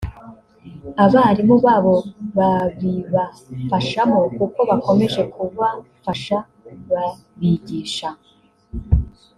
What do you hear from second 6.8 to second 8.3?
babigisha